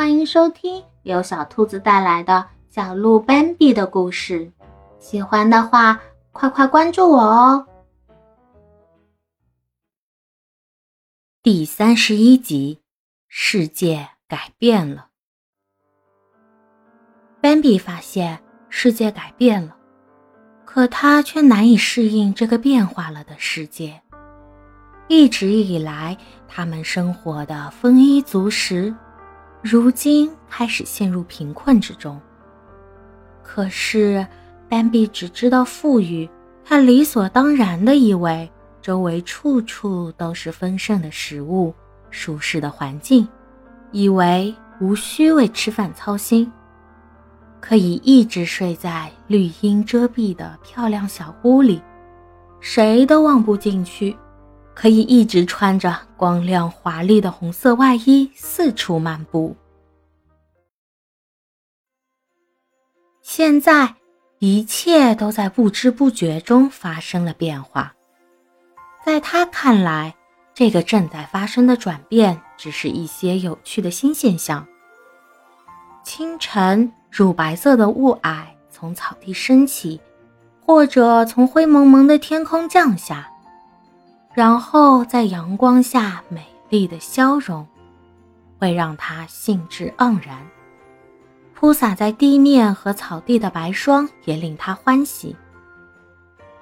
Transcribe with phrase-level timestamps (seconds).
[0.00, 4.50] 欢迎收听由小兔子带来的小鹿斑比的故事。
[4.98, 6.00] 喜欢的话，
[6.32, 7.66] 快快关注我哦！
[11.42, 12.80] 第三十一集，
[13.28, 15.08] 世界改变了。
[17.42, 19.76] 斑比发现世界改变了，
[20.64, 24.00] 可他却难以适应这个变化了的世界。
[25.08, 26.16] 一直以来，
[26.48, 28.94] 他们生活的丰衣足食。
[29.62, 32.18] 如今开始陷入贫困之中。
[33.42, 34.26] 可是，
[34.68, 36.28] 斑比只知道富裕，
[36.64, 41.74] 他理所当然的以为周围处处都是丰盛的食物、
[42.10, 43.28] 舒适的环境，
[43.92, 46.50] 以为无需为吃饭操心，
[47.60, 51.82] 可以一直睡在绿荫遮蔽的漂亮小屋里，
[52.60, 54.16] 谁都望不进去。
[54.74, 59.54] 可以一直穿着光亮华丽的红色外衣四处漫步。
[63.22, 63.94] 现在，
[64.38, 67.94] 一切都在不知不觉中发生了变化。
[69.04, 70.14] 在他看来，
[70.52, 74.66] 这个正在发生的转变只是一些有趣的新现象。
[76.02, 80.00] 清晨，乳白色的雾霭从草地升起，
[80.66, 83.30] 或者从灰蒙蒙的天空降下。
[84.32, 87.66] 然后在阳光下美丽的消融，
[88.58, 90.38] 会让他兴致盎然。
[91.52, 95.36] 铺洒在地面和草地的白霜也令他欢喜。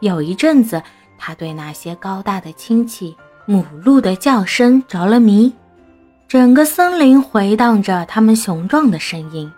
[0.00, 0.82] 有一阵子，
[1.18, 5.52] 他对那些高大的亲戚母鹿的叫声着了迷，
[6.28, 9.50] 整个森林回荡着它们雄壮的声音。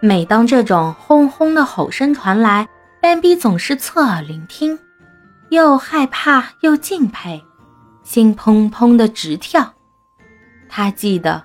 [0.00, 2.68] 每当这种轰轰的吼声传来，
[3.00, 4.78] 斑比总是侧耳聆听。
[5.50, 7.42] 又害怕又敬佩，
[8.02, 9.74] 心砰砰的直跳。
[10.68, 11.42] 他记得，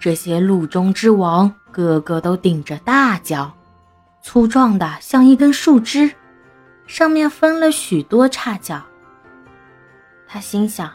[0.00, 3.52] 这些鹿中之王个个都顶着大角，
[4.22, 6.10] 粗壮的像一根树枝，
[6.86, 8.82] 上面分了许多叉角。
[10.26, 10.90] 他心想，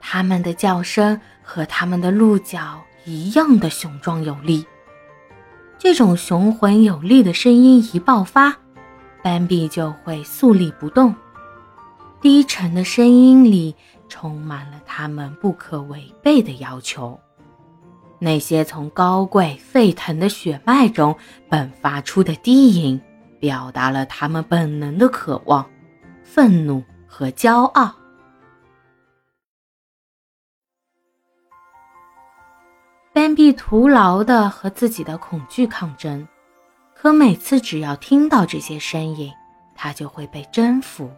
[0.00, 4.64] 他们的叫声和他们的鹿角一样的雄壮有力。
[5.78, 8.56] 这种雄浑有力的声音一爆发，
[9.22, 11.14] 斑比就会肃立不动。
[12.20, 13.74] 低沉的声音里
[14.08, 17.18] 充满了他们不可违背的要求，
[18.18, 21.16] 那些从高贵沸腾的血脉中
[21.48, 23.00] 迸发出的低吟，
[23.38, 25.64] 表达了他们本能的渴望、
[26.22, 27.94] 愤怒和骄傲。
[33.14, 36.28] 斑比徒劳地和自己的恐惧抗争，
[36.94, 39.32] 可每次只要听到这些声音，
[39.74, 41.10] 他就会被征服。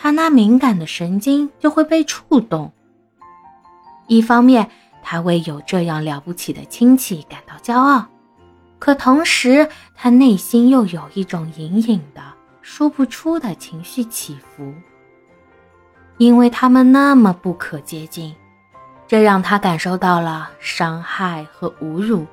[0.00, 2.72] 他那敏感的神经就会被触动。
[4.06, 4.70] 一方面，
[5.02, 8.06] 他为有这样了不起的亲戚感到骄傲，
[8.78, 12.22] 可同时，他内心又有一种隐隐的、
[12.62, 14.72] 说不出的情绪起伏。
[16.16, 18.34] 因为他们那么不可接近，
[19.06, 22.24] 这让他感受到了伤害和侮辱。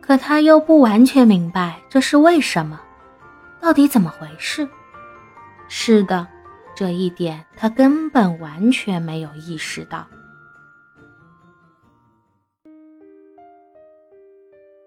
[0.00, 2.78] 可他又不完全明白这是为什么，
[3.60, 4.68] 到底怎么回事？
[5.68, 6.26] 是的。
[6.78, 10.06] 这一点他根本完全没有意识到。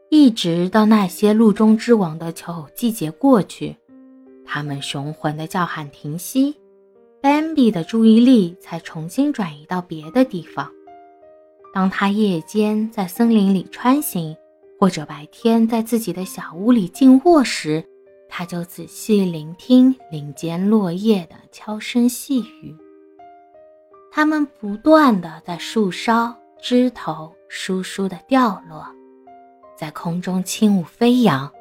[0.10, 3.76] 一直到那些鹿中之王的求偶季节过去，
[4.46, 6.56] 他们雄浑的叫喊停息，
[7.20, 10.72] 斑比的注意力才重新转移到别的地方。
[11.74, 14.34] 当他夜间在森林里穿行，
[14.80, 17.84] 或者白天在自己的小屋里静卧时，
[18.34, 22.74] 他就仔细聆听林间落叶的悄声细语，
[24.10, 28.88] 它们不断的在树梢、枝头疏疏的掉落，
[29.78, 31.52] 在空中轻舞飞扬，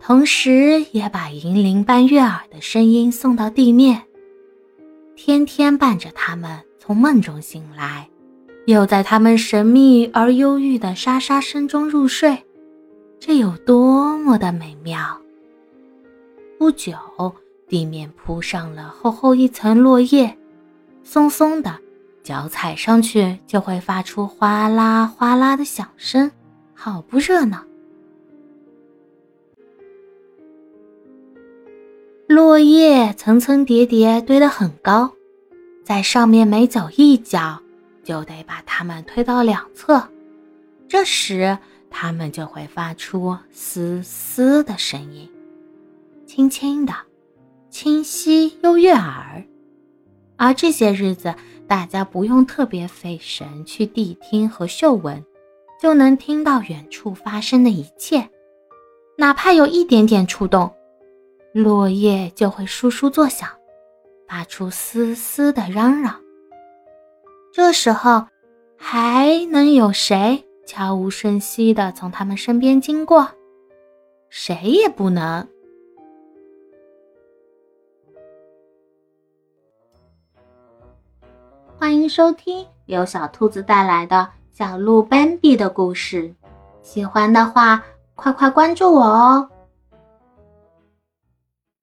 [0.00, 4.00] 同时也把银铃般悦耳的声音送到地面，
[5.16, 8.08] 天天伴着他们从梦中醒来，
[8.66, 12.38] 又在他们神秘而忧郁的沙沙声中入睡，
[13.18, 15.20] 这有多么的美妙！
[16.58, 16.92] 不久，
[17.68, 20.36] 地面铺上了厚厚一层落叶，
[21.04, 21.78] 松松的，
[22.24, 26.32] 脚踩上去就会发出哗啦哗啦的响声，
[26.74, 27.62] 好不热闹。
[32.26, 35.12] 落叶层层叠叠堆得很高，
[35.84, 37.62] 在上面每走一脚，
[38.02, 40.02] 就得把它们推到两侧，
[40.88, 41.56] 这时
[41.88, 45.30] 它们就会发出嘶嘶的声音。
[46.38, 46.94] 轻轻的，
[47.68, 49.42] 清晰又悦耳。
[50.36, 51.34] 而这些日子，
[51.66, 55.24] 大家不用特别费神去谛听和嗅闻，
[55.82, 58.30] 就能听到远处发生的一切，
[59.16, 60.72] 哪怕有一点点触动，
[61.52, 63.48] 落叶就会簌簌作响，
[64.28, 66.20] 发出嘶嘶的嚷嚷。
[67.52, 68.24] 这时候，
[68.76, 73.26] 还能有谁悄无声息地从他们身边经过？
[74.30, 75.44] 谁也不能。
[81.88, 86.34] 欢迎收听由小兔子带来的小鹿斑比的故事。
[86.82, 87.82] 喜欢的话，
[88.14, 89.48] 快快关注我哦！